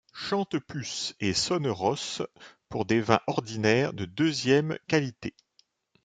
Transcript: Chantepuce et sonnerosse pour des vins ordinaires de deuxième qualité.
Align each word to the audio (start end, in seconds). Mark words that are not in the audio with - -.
Chantepuce 0.15 1.13
et 1.19 1.31
sonnerosse 1.31 2.23
pour 2.69 2.85
des 2.85 3.01
vins 3.01 3.21
ordinaires 3.27 3.93
de 3.93 4.05
deuxième 4.05 4.79
qualité. 4.87 5.35